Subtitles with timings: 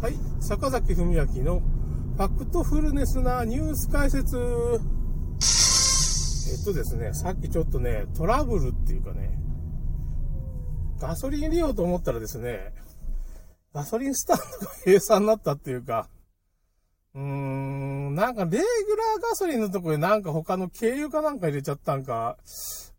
[0.00, 1.60] はい、坂崎文明の
[2.16, 4.36] ファクトフルネスなニュース解説。
[6.52, 9.36] えっとですね、さっきちょっとね、トラブルっていうかね、
[11.00, 12.72] ガソリン入れようと思ったらですね、
[13.74, 16.08] ガソリンスタンドが閉鎖になったっていうか、
[17.14, 22.36] うーん、なんかレギュラーガソリンのところになんか他の軽油かなんか入れちゃったんか、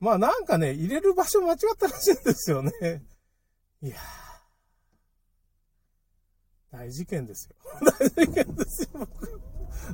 [0.01, 2.71] まあなんかね、入れる場所間違ったらしいんですよね。
[3.81, 4.28] いやー。
[6.71, 7.55] 大事件ですよ。
[8.15, 9.41] 大事件ですよ、僕。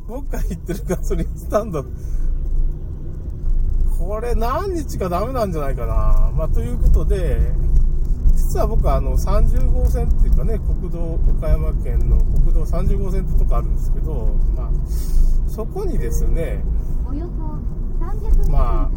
[0.08, 1.86] 僕が行ってるガソリンスタンド。
[3.98, 6.32] これ何日かダメなんじゃないかな。
[6.36, 7.54] まあ、ということで、
[8.36, 14.70] 実は僕はあの30号線っていうかね、国道、岡山県の国道30号線ってとこあるんですけど、まあ、
[15.48, 16.62] そこにですね、
[18.50, 18.90] ま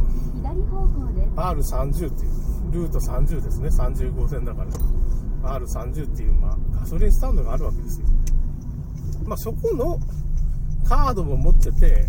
[1.36, 4.70] あ、R30 っていう、ルート30ですね、30号線だから。
[5.42, 8.06] R30 っていう、まあ、ガソリンスタンドがあるわけですよ。
[9.26, 9.98] まあ、そこの
[10.88, 12.06] カードも持ってて、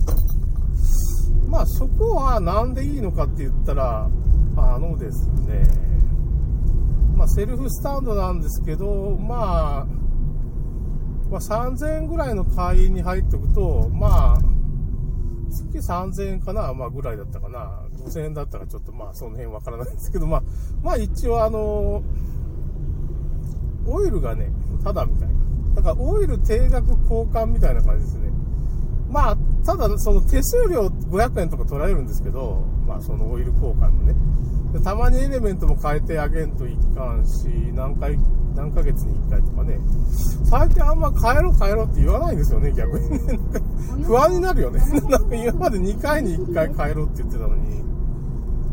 [1.47, 4.09] まあ、そこはなんでいいのかって言ったら、
[4.57, 5.63] あのですね、
[7.15, 9.85] まあ、セルフスタンドなんですけど、まあ、
[11.29, 14.37] まあ、3000円ぐらいの会員に入っておくと、まあ、
[15.51, 17.83] 月3000円かな、まあ、ぐらいだったかな。
[17.99, 20.43] 5000円だったらちょっとまあ、その辺わからないんですけど、まあ、
[20.81, 22.03] まあ、一応あの
[23.89, 24.51] オイルがね、
[24.83, 25.35] ただみたいな。
[25.75, 28.29] だからオイル定額交換みたいな感じですね。
[29.09, 34.15] まあ、ただその手数料500円とか取られるんですけど、まあそのオイル交換のね。
[34.73, 38.19] でたまにエレメントも変えてあげんといかんし、何回、
[38.55, 39.79] 何ヶ月に1回とかね。
[40.45, 43.19] 最近あんま変えろ変えろって言わないんですよね、逆にね。
[44.05, 44.81] 不安になるよね。
[45.33, 47.83] 今まで2回に1回変えろって言ってたのに、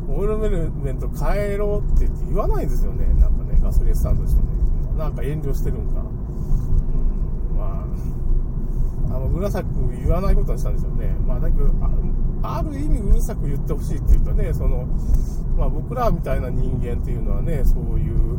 [0.08, 3.06] オイルエレメント変えろって言わないんですよね。
[3.18, 4.42] なんかね、ガソリンスタンドの人ね。
[4.96, 6.00] なんか遠慮してるんか。
[6.00, 7.86] うん、ま
[9.12, 11.16] あ、あの、うるさく言わないことにしたんですよね。
[11.26, 11.70] まあ、だけど、
[12.42, 14.86] ある意味うるさく言ってほしいっていうかね、その、
[15.56, 18.38] まあ僕らみたいな人間っていうのはね、そういう、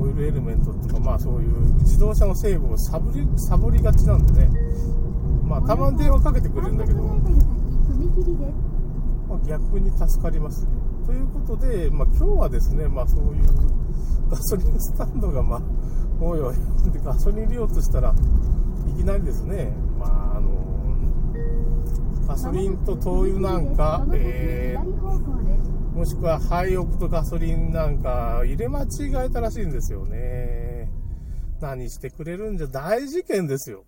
[0.00, 4.50] オイルエレメントっていうか、まあそういう自動車の成分をサボり、サボりがちなんでね、
[5.44, 7.14] まあたまに電話かけてくれるんだけど、ま、
[9.46, 10.66] 逆に助かります。
[11.06, 13.44] ということで、まあ今日はですね、まあそういう
[14.30, 15.62] ガソリンスタンドが、まあ、
[16.20, 16.54] おいおい、
[16.92, 18.14] でガソリン入れようとしたら、
[18.88, 20.64] いきなりですね、まあ、あの、
[22.26, 24.84] ガソリンと灯油なんか、えー、
[25.94, 28.86] もしくは廃屋とガソリンなんか入れ間違
[29.26, 30.90] えたらしいんですよね。
[31.60, 33.84] 何してくれるんじゃ大事件ですよ。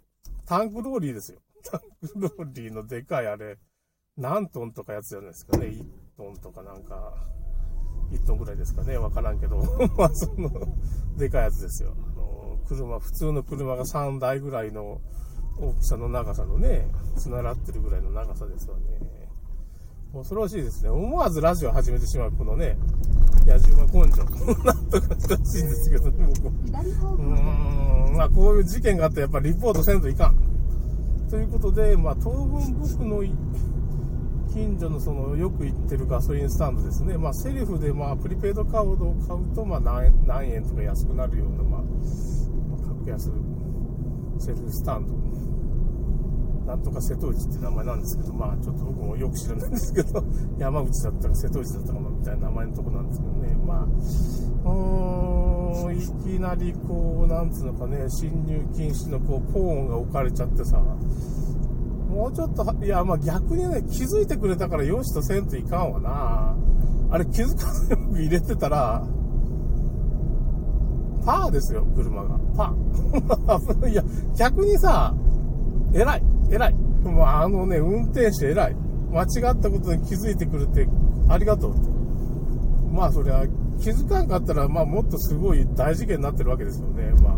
[0.46, 1.40] タンクローリーですよ。
[1.64, 3.58] タンクローリーのでかいあれ、
[4.16, 5.66] 何トンとかやつじゃないですかね。
[5.66, 5.84] 1
[6.16, 7.14] トンとかなんか。
[8.12, 9.58] 1トンぐらいですかね、わからんけど、
[9.96, 10.50] まあ、その、
[11.16, 11.94] でかいやつですよ。
[11.96, 15.00] あの、車、普通の車が3台ぐらいの
[15.58, 19.16] 大きさの長さのね、繋がってるぐらいの長さですわね。
[20.12, 20.90] 恐ろしいですね。
[20.90, 22.76] 思わずラジオ始めてしまう、このね、
[23.46, 24.24] 野獣馬根性。
[24.64, 26.48] なんとかしてほしいんですけどね、僕。
[26.48, 30.36] うーん、まあこういう事件があってやっぱりリポートせんといかん。
[31.28, 33.22] ということで、まあ当分僕の
[34.52, 41.82] 近所のそのよく行ってるガソリンスタンドですね、まあ、セルフでまあプリペイドカードを買うとまあ何何円とか安くなるような、まあ、
[42.86, 43.30] 格安
[44.38, 45.14] セルフスタンド、
[46.66, 50.22] なんとか瀬戸内って名前なんですけど、まあちょっと僕もよく知らないんですけど、
[50.58, 53.88] 山口だったか瀬戸内だったかなみたいな名前のとこなんですけどね、ま
[54.64, 60.82] あ、いきなりこう、なんつうのかね、侵入禁止のこうコーンが置かれちゃってさ、
[62.16, 66.56] もうちょっと、いや、まあ逆にね、気づいてくれたからよしとせんといかんわな。
[67.10, 69.06] あれ気づかない僕入れてたら、
[71.26, 72.38] パーですよ、車が。
[72.56, 73.88] パー。
[73.92, 74.02] いや、
[74.34, 75.14] 逆にさ、
[75.92, 76.74] 偉い、偉い。
[77.04, 78.76] もうあのね、運転手偉い。
[79.12, 80.88] 間違ったことに気づいてくれて、
[81.28, 81.80] ありがとうって。
[82.90, 83.44] まあそりゃ、
[83.78, 87.12] 気づかんかったら、まあもっとすごい大事件になってるわけですよね。
[87.22, 87.35] まあ、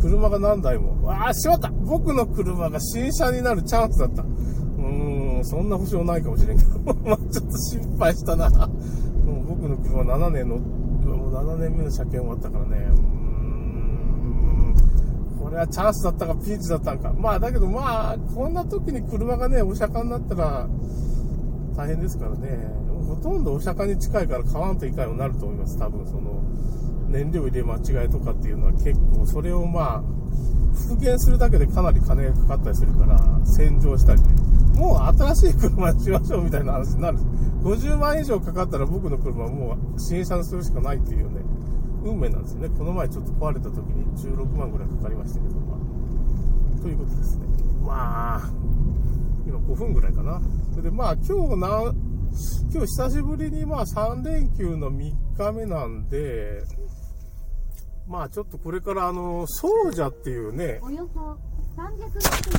[0.00, 1.10] 車が何台も。
[1.10, 4.22] ああ、しまった僕の車が新車になるチャンスだった。
[4.22, 6.70] うーん、そんな保証ないかもしれんけど。
[7.04, 8.48] まあちょっと心配したな。
[8.50, 8.56] も
[9.42, 12.88] う僕の車7年の、もう7年目の車検終わったからね。
[12.90, 12.98] うー
[15.38, 17.12] ん、これはチャンスだったかピンチだったんか。
[17.12, 20.68] まあだけどまあ、こんな時に車がね、お釈迦になったら
[21.76, 22.89] 大変ですからね。
[23.22, 25.78] ほとんどお釈迦に近いから買わんといかんようになると思います。
[25.78, 26.42] 多分その、
[27.10, 30.02] 燃料入れ間違いとかっていうのは結構それをまあ
[30.88, 34.28] 復元するだけでかなり金がかかったりするから洗浄したりね
[34.76, 37.18] もう新しい車にしましょうみたいな話になる
[37.62, 41.40] 50万以上かかったら僕の車はもう新車にするしかないっていうね
[42.04, 42.70] 運命なんですよね。
[42.70, 47.46] この前ちょっと壊れた時に16万ぐらいかかりましたけど、まあ、ということですね。
[47.82, 48.50] まあ、
[49.46, 50.40] 今5分ぐらいかな。
[50.70, 51.56] それでまあ今日、
[52.72, 56.62] 今日久しぶりにまあ3連休の3日目なんで、
[58.06, 61.38] まあちょっとこれからあの、総社っていうね、およそ
[61.76, 62.50] 300メートル先、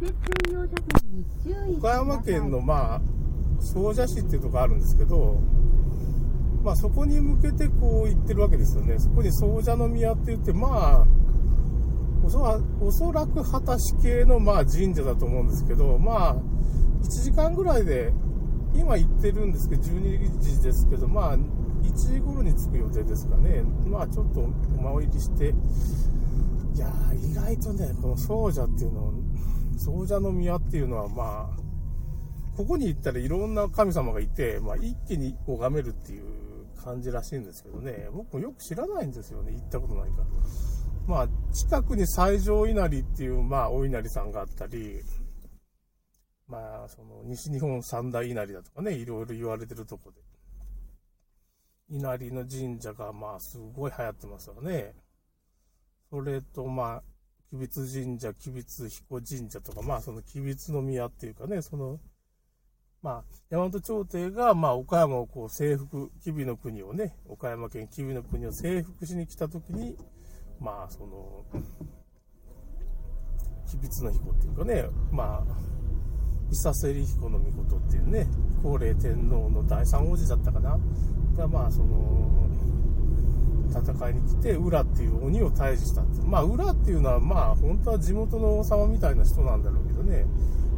[0.00, 0.14] 右折
[0.44, 1.74] 専用車線に注意してください。
[1.76, 3.00] 岡山県のまあ、
[3.60, 5.40] 総社市っていうとこあるんですけど、
[6.64, 8.98] まあそこに向けてこう行ってるわけですよね。
[8.98, 11.06] そこに総社の宮って言って、まあ、
[12.24, 16.36] おそらおそらく果たし系のまあ神社だと思うんですけど、まあ、
[17.02, 18.12] 1時間ぐらいで、
[18.78, 23.62] 今行ってるんですけど、12時ですけど、まあ、1時頃に着く予定ですかね。
[23.86, 25.54] まあちょっとお参りして、
[26.74, 29.12] いや、意外とね、この総社っていうの、
[29.78, 31.66] 総社の宮っていうのはまあ、
[32.56, 36.24] ここに行ったらいろんな神様がいて、まあ、一気に拝めるっていう
[36.82, 40.26] 感じらしいんですけどね、僕もよく知らないんですよね、行ったことないから。
[41.06, 45.02] まあ、近くに西条稲荷っていう、まあ、お稲荷さんがあったり、
[46.48, 50.20] まあ、その、西日本三大稲荷だとかね、いろいろ言われてるとこで。
[51.88, 54.94] 稲荷の神社が、まあ、すごい流行ってますよね。
[56.10, 57.02] それと、まあ、
[57.50, 61.98] 吉備津神社、吉備津彦神社とか、まあ、その吉備の宮っていうかね、その、
[63.02, 69.96] まあ、大和朝廷が、まあ、岡山をこう征服、吉備の国をね、岡山県吉備の国を征服しに来たときに、
[70.60, 71.44] まあ、その、
[73.64, 75.85] 吉備の彦っていうかね、まあ、
[76.50, 78.26] 伊佐芹彦の御事っていうね、
[78.62, 80.78] 高麗天皇の第三王子だったかな、
[81.36, 82.48] が、まあ、その、
[83.68, 86.22] 戦いに来て、浦っていう鬼を退治したって。
[86.22, 90.24] まあ、浦っていうのは、まあ、本当は地元の王様みたいな人なんだろうけどね、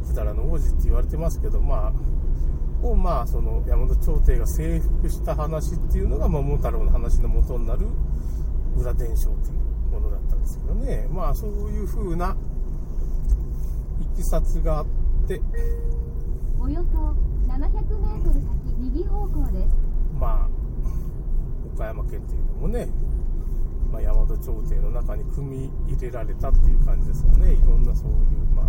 [0.07, 1.93] 百済の王子って言われてますけど、ま
[2.83, 7.87] あ、を、まあ、その、山本朝廷が征服した話っていうのが、桃太郎の話の元になる、
[8.77, 11.07] 裏伝承っていうものだったんですけどね。
[11.11, 12.35] まあ、そういう風な、
[14.01, 14.98] いきさつがあって、
[15.29, 16.97] およそ
[17.45, 19.77] 700メートル先、右方向です。
[20.19, 20.49] まあ、
[21.75, 22.89] 岡山県っていうのもね、
[23.91, 27.53] まあ、大和朝廷の中に組み入れられたっていう感じですよね。
[27.53, 28.15] いろんなそういう、
[28.55, 28.65] まあ、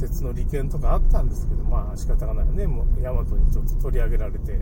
[0.00, 2.66] 鉄の利権とかあったんですけど、まあ仕方がないよね。
[2.66, 4.58] もう大和にちょっと取り上げられて、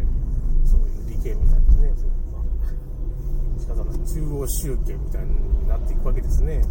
[0.65, 3.99] そういう利権みたいなね、そうまあ、仕方ない。
[4.05, 6.65] 中央集権みたいになっていくわけですね。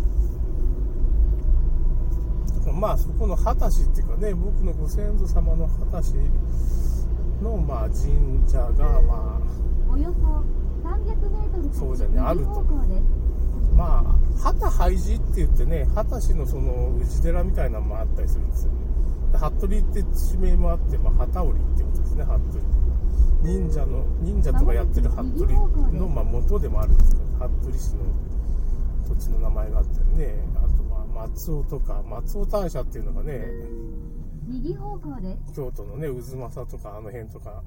[2.71, 6.13] まあそこの果たしっていうかね、僕のご先祖様の果たし
[7.41, 9.39] の、まあ神社が、ま
[9.89, 12.63] あ、およそ300メートル先、そうじゃねあると。
[13.75, 18.77] まあ、旗拝寺って言ってね、旗氏のその氏寺みたいなのもあったりするんですよね。
[19.31, 22.61] で服部って地名もあって、まあ、旗織ってことですね、服部。
[23.41, 25.53] 忍者の、忍者とかやってる服部
[25.91, 28.03] の、まあ、元でもあるんですけど、服部氏の
[29.07, 30.82] 土地の名前があったりね、あと、まあ、
[31.13, 33.45] 松尾とか、松尾大社っていうのがね、
[34.47, 35.53] 右方向です。
[35.53, 37.63] 京都のね、渦政とかあの辺とか、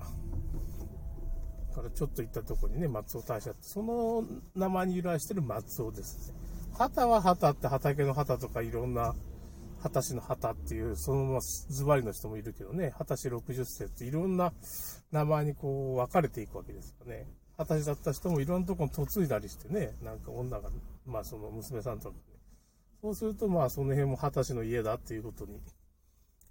[1.76, 6.34] からちょっと行ったところにね、松尾大社って、その名前に由来してる松尾です。
[6.72, 9.14] 畑は畑って畑の畑とかいろんな、
[9.82, 14.52] 畑氏の畑っていう、そのままズバリの人もいるけどね、畑氏60世っていろんな
[15.12, 17.28] 名前にこう分かれていくわけですよね。
[17.58, 20.70] 畑氏だった人もいろんなところに嫁いだりしてね、なんか女が、
[21.06, 22.35] まあその娘さんとかね。
[23.00, 25.60] そうするとまあその辺も畑氏の家だっていうことに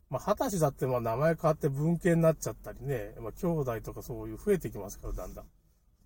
[0.10, 5.46] まあ、二十歳だってまあ名前変わって文系になっちゃったりね、まあ、兄弟とかそういう増えてきますから、だんだん。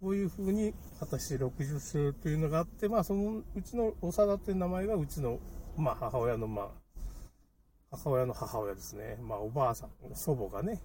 [0.01, 5.39] そういう風に、二十歳60世というのがあって、まあ、そのうちの長田って名前がうちの、
[5.77, 6.67] まあ、母親の、まあ、
[7.91, 9.17] 母親の母親ですね。
[9.21, 10.81] まあ、おばあさん、祖母がね、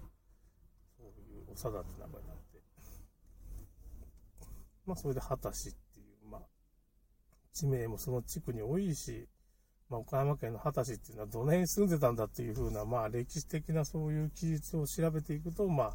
[0.97, 2.61] そういう長田って名前になって。
[4.85, 6.41] まあ、それで二十歳っていう、まあ、
[7.53, 9.29] 地名もその地区に多いし、
[9.89, 15.93] まあ、岡山県の二十歳っていうのはどの辺に住んでたんだっていう風な、まあ、歴史的なそういう記述を調べていくと、まあ、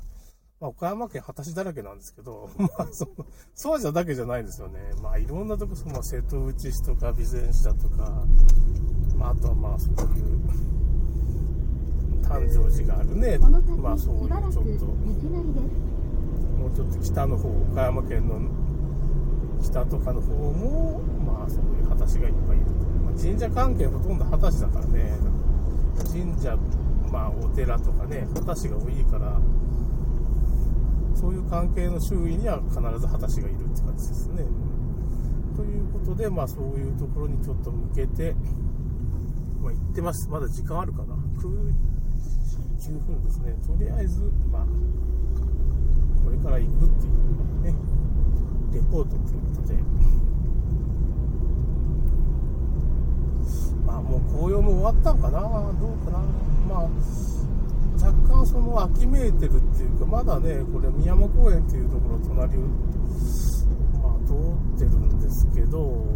[0.60, 4.78] まあ、岡山県二十歳だらけなんですけど、 まあ、その、そうじゃだけじゃないんですよね。
[5.02, 8.24] まあ、いろんなとこ、その、瀬戸内市とか、備前市だとか、
[9.16, 10.40] まあ、あとはまあ、そういう、
[12.22, 13.38] 誕生寺があるね。
[13.82, 14.86] まあ、そういうちょっと、
[16.60, 18.38] もうちょっと北の方、岡山県の
[19.62, 22.89] 北とかの方も、まあそういう果たしがいっぱいいると。
[23.20, 25.12] 神社関係ほとんど果たしだからね、
[26.10, 26.56] 神社、
[27.12, 29.38] まあお寺とかね、果たしが多いから、
[31.14, 34.44] そういう関係の周囲には必ず果たしがいるって感じですね。
[35.54, 38.34] ということで、まあそういうところにちょっと向けて、
[39.60, 40.26] まあ行ってます。
[40.30, 41.48] まだ時間あるかな ?9
[43.04, 43.54] 分ですね。
[43.66, 44.66] とりあえず、まあ、
[46.24, 47.74] これから行くっていうね、
[48.72, 49.74] レポートということで、
[53.90, 55.48] まあもう紅葉も終わったのかな、ど
[55.88, 56.18] うかな、
[56.68, 56.88] まあ
[58.00, 64.32] 若干その秋めいてるっていうか、まだね、これ宮山公園っていうところ隣、まあ通
[64.76, 66.06] ってるんですけど、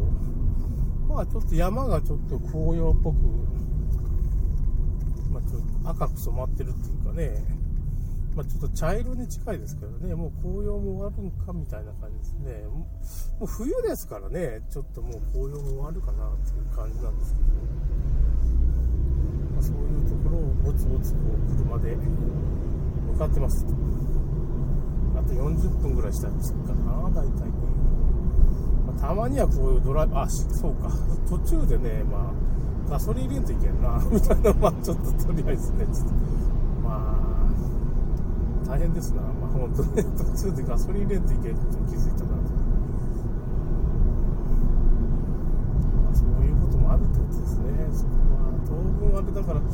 [1.08, 3.16] まあちょっと山がちょっと紅葉っぽく、
[5.32, 7.44] まあちょっと赤く染まってるっていうかね、
[8.34, 12.64] まあ、ちょっと茶色に近いですけどね、もう紅葉も終わるんかみたいな感じですね。
[12.66, 12.86] も
[13.42, 17.46] う冬ですからね、ちょっともう紅葉も終わるかなっていう感じなんですけど、
[19.54, 21.96] まあ、そういうところをぼつぼつこう車で
[23.12, 23.64] 向かってます。
[25.16, 27.52] あと40分ぐらいしたら着くかな、大体ね。
[28.86, 30.90] まあ、たまにはこういうドライブ、あ、そうか、
[31.28, 32.32] 途中でね、ま
[32.88, 36.14] あ、ガソリン入れんといけんな、みたいな、まあちょっととりあえずね、ちょっと、
[38.74, 42.34] 大変ですな、まあ、本当ね、 途中でガソリン入れんといけんことに気づいたな。
[42.34, 42.34] と、
[46.02, 49.66] まあ、そういうこともあるってことですね、そこまあ、当分あれだから、ま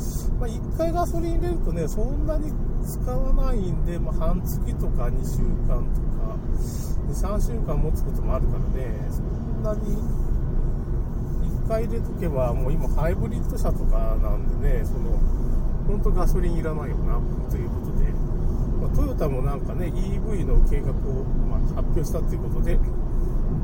[0.44, 2.52] あ、1回ガソリン入れるとね、そんなに
[2.82, 6.36] 使わないんで、まあ、半月とか2週間とか、
[7.08, 9.96] 2、3週間持つこともあるからね、そんなに。
[11.64, 15.18] 1回入れとけば、もう今、ハイブリッド車とかなんでね、その
[15.90, 17.18] 本当ガソリンいらないよな
[17.50, 17.99] ということで、
[18.80, 22.78] まあ、トヨタもなんかね EV の計画を、ま、発表したということで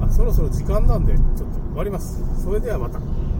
[0.00, 2.20] あそろそろ時間なんでちょっと終わります。
[2.42, 3.00] それではまた。